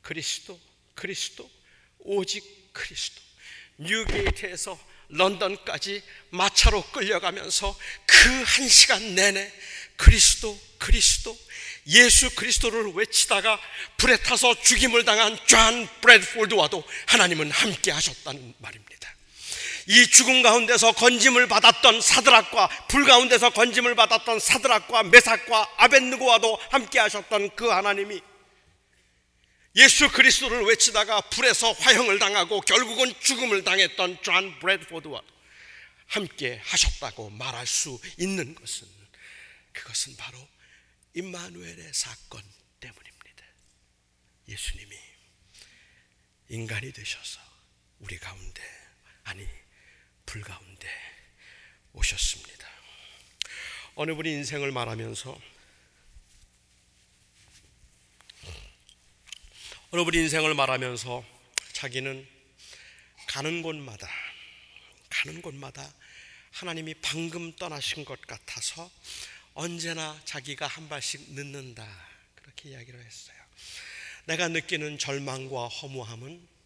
[0.03, 0.61] 그리스도,
[0.94, 1.51] 그리스도,
[1.98, 3.20] 오직 그리스도.
[3.79, 9.53] 뉴게이트에서 런던까지 마차로 끌려가면서 그 한 시간 내내
[9.96, 11.38] 그리스도, 그리스도,
[11.87, 13.61] 예수 그리스도를 외치다가
[13.96, 19.14] 불에 타서 죽임을 당한 존 브래드포드와도 하나님은 함께 하셨다는 말입니다.
[19.90, 27.57] 이 죽음 가운데서 건짐을 받았던 사드락과 불 가운데서 건짐을 받았던 사드락과 메삭과 아벤느고와도 함께 하셨던
[27.57, 28.20] 그 하나님이
[29.77, 35.22] 예수 그리스도를 외치다가 불에서 화형을 당하고 결국은 죽음을 당했던 존 브래드포드와
[36.07, 38.87] 함께 하셨다고 말할 수 있는 것은
[39.72, 40.38] 그것은 바로
[41.14, 42.42] 임마누엘의 사건
[42.81, 43.44] 때문입니다.
[44.48, 44.96] 예수님이
[46.51, 47.40] 인간이 되셔서
[48.01, 48.62] 우리 가운데
[49.24, 49.48] 아니
[50.29, 50.87] 불 가운데
[51.95, 52.69] 오셨습니다.
[53.95, 55.41] 어느 분이 인생을 말하면서
[59.91, 61.25] 어느 분이 인생을 말하면서
[61.73, 62.29] 자기는
[63.29, 64.07] 가는 곳마다
[65.09, 65.91] 가는 곳마다
[66.51, 68.91] 하나님이 방금 떠나신 것 같아서
[69.55, 71.88] 언제나 자기가 한 발씩 늦는다
[72.35, 73.37] 그렇게 이야기를 했어요.
[74.27, 76.58] 내가 느끼는 절망과 허무함은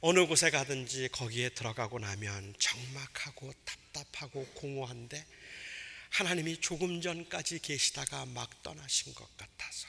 [0.00, 5.26] 어느 곳에 가든지 거기에 들어가고 나면 적막하고 답답하고 공허한데
[6.10, 9.88] 하나님이 조금 전까지 계시다가 막 떠나신 것 같아서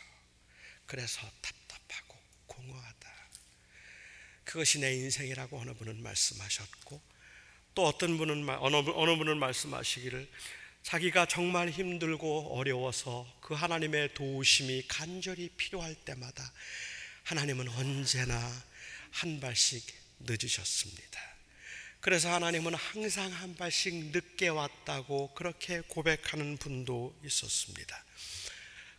[0.87, 2.17] 그래서 답답하고
[2.47, 3.09] 공허하다.
[4.45, 7.01] 그것이 내 인생이라고 어느 분은 말씀하셨고
[7.75, 10.27] 또 어떤 분은 어느, 어느 분은 말씀하시기를
[10.81, 16.51] 자기가 정말 힘들고 어려워서 그 하나님의 도우심이 간절히 필요할 때마다
[17.25, 18.68] 하나님은 언제나
[19.11, 19.85] 한 발씩
[20.19, 21.19] 늦으셨습니다.
[22.01, 28.05] 그래서 하나님은 항상 한 발씩 늦게 왔다고 그렇게 고백하는 분도 있었습니다.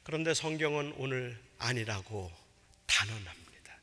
[0.03, 2.31] 그런데 성경은 오늘 아니라고
[2.87, 3.81] 단언합니다.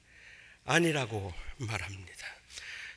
[0.66, 2.28] 아니라고 말합니다.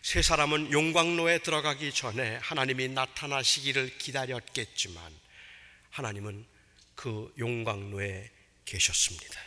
[0.03, 5.15] 세 사람은 용광로에 들어가기 전에 하나님이 나타나시기를 기다렸겠지만
[5.91, 6.47] 하나님은
[6.95, 8.31] 그 용광로에
[8.65, 9.41] 계셨습니다.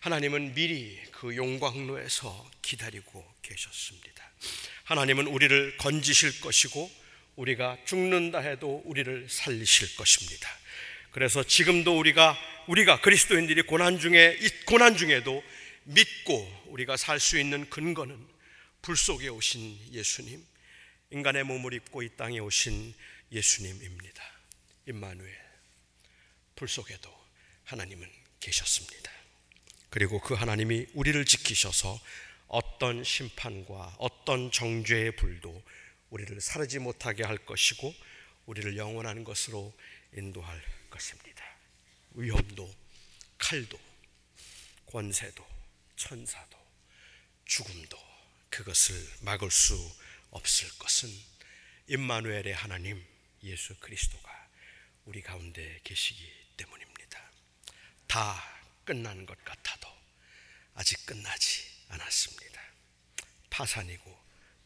[0.00, 4.30] 하나님은 미리 그 용광로에서 기다리고 계셨습니다.
[4.84, 6.90] 하나님은 우리를 건지실 것이고
[7.36, 10.48] 우리가 죽는다 해도 우리를 살리실 것입니다.
[11.10, 15.42] 그래서 지금도 우리가 우리가 그리스도인들이 고난 중에 고난 중에도
[15.84, 18.28] 믿고 우리가 살 수 있는 근거는
[18.82, 20.44] 불 속에 오신 예수님,
[21.10, 22.94] 인간의 몸을 입고 이 땅에 오신
[23.32, 24.22] 예수님입니다.
[24.86, 25.34] 임마누엘.
[26.54, 27.10] 불 속에도
[27.64, 28.06] 하나님은
[28.40, 29.10] 계셨습니다.
[29.88, 31.98] 그리고 그 하나님이 우리를 지키셔서
[32.48, 35.62] 어떤 심판과 어떤 정죄의 불도
[36.10, 37.94] 우리를 사르지 못하게 할 것이고
[38.46, 39.74] 우리를 영원한 것으로
[40.14, 41.44] 인도할 것입니다.
[42.12, 42.74] 위험도
[43.36, 43.78] 칼도
[44.86, 45.46] 권세도
[45.96, 46.58] 천사도
[47.44, 47.98] 죽음도
[48.48, 49.74] 그것을 막을 수
[50.30, 51.10] 없을 것은
[51.88, 53.04] 임마누엘의 하나님
[53.42, 54.48] 예수 그리스도가
[55.04, 57.20] 우리 가운데 계시기 때문입니다.
[58.06, 58.42] 다
[58.84, 59.88] 끝난 것 같아도
[60.74, 62.60] 아직 끝나지 않았습니다.
[63.50, 64.18] 파산이고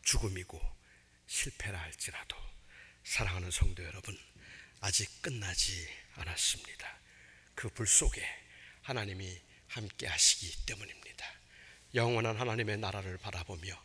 [0.03, 0.61] 죽음이고
[1.27, 2.37] 실패라 할지라도
[3.05, 4.19] 사랑하는 성도 여러분
[4.81, 7.01] 아직 끝나지 않았습니다.
[7.55, 8.23] 그 불 속에
[8.83, 11.25] 하나님이 함께 하시기 때문입니다.
[11.95, 13.81] 영원한 하나님의 나라를 바라보며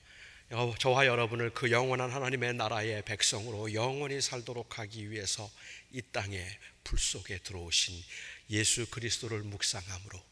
[0.80, 5.50] 저와 여러분을 그 영원한 하나님의 나라의 백성으로 영원히 살도록 하기 위해서
[5.92, 6.48] 이 땅에
[6.84, 8.02] 불 속에 들어오신
[8.52, 10.26] 예수 그리스도를 묵상함으로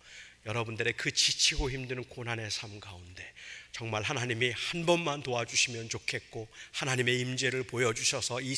[0.45, 3.33] 여러분들의 그 지치고 힘드는 고난의 삶 가운데
[3.71, 8.55] 정말 하나님이 한 번만 도와주시면 좋겠고 하나님의 임재를 보여주셔서 이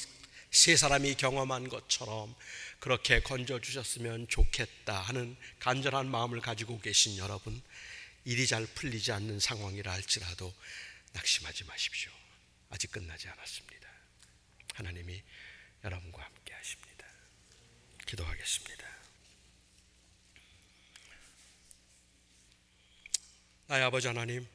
[0.52, 2.34] 세 사람이 경험한 것처럼
[2.80, 7.62] 그렇게 건져 주셨으면 좋겠다 하는 간절한 마음을 가지고 계신 여러분
[8.24, 10.54] 일이 잘 풀리지 않는 상황이라 할지라도
[11.14, 12.12] 낙심하지 마십시오.
[12.70, 13.88] 아직 끝나지 않았습니다.
[14.74, 15.22] 하나님이
[15.84, 17.06] 여러분과 함께 하십니다.
[18.06, 18.87] 기도하겠습니다.
[23.70, 24.48] 나의 아버지 하나님,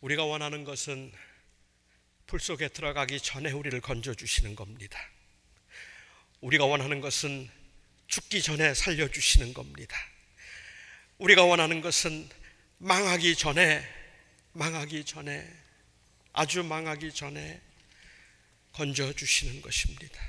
[0.00, 1.12] 우리가 원하는 것은
[2.28, 4.96] 불 속에 들어가기 전에 우리를 건져 주시는 겁니다.
[6.42, 7.50] 우리가 원하는 것은
[8.06, 9.96] 죽기 전에 살려 주시는 겁니다.
[11.18, 12.28] 우리가 원하는 것은
[12.78, 13.84] 망하기 전에
[14.52, 15.52] 망하기 전에
[16.34, 17.60] 아주 망하기 전에
[18.74, 20.22] 건져 주시는 것입니다.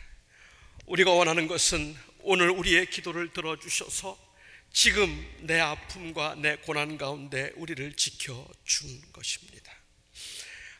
[0.88, 4.27] 우리가 원하는 것은 오늘 우리의 기도를 들어 주셔서
[4.72, 5.10] 지금
[5.42, 9.74] 내 아픔과 내 고난 가운데 우리를 지켜 준 것입니다.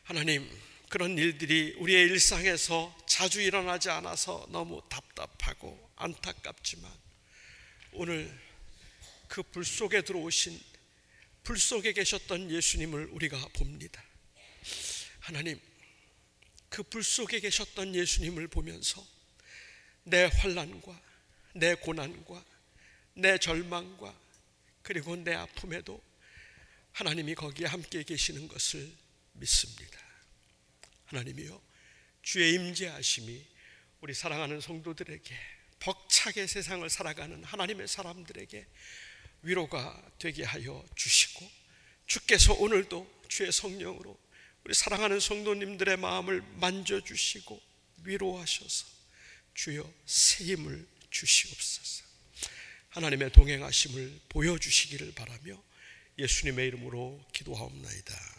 [0.04, 0.48] 하나님,
[0.88, 6.90] 그런 일들이 우리의 일상에서 자주 일어나지 않아서 너무 답답하고 안타깝지만
[7.92, 8.32] 오늘
[9.26, 10.58] 그 불 속에 들어오신
[11.44, 14.02] 불 속에 계셨던 예수님을 우리가 봅니다.
[15.20, 15.60] 하나님,
[16.70, 19.04] 그 불 속에 계셨던 예수님을 보면서
[20.04, 21.02] 내 환란과
[21.54, 22.44] 내 고난과
[23.18, 24.16] 내 절망과
[24.82, 26.00] 그리고 내 아픔에도
[26.92, 28.90] 하나님이 거기에 함께 계시는 것을
[29.32, 29.98] 믿습니다.
[31.06, 31.60] 하나님이요
[32.22, 33.44] 주의 임재하심이
[34.00, 35.36] 우리 사랑하는 성도들에게
[35.80, 38.66] 벅차게 세상을 살아가는 하나님의 사람들에게
[39.42, 41.50] 위로가 되게 하여 주시고
[42.06, 44.18] 주께서 오늘도 주의 성령으로
[44.64, 47.60] 우리 사랑하는 성도님들의 마음을 만져 주시고
[48.04, 48.86] 위로하셔서
[49.54, 52.07] 주여 새 힘을 주시옵소서.
[52.98, 55.62] 하나님의 동행하심을 보여주시기를 바라며
[56.18, 58.37] 예수님의 이름으로 기도하옵나이다.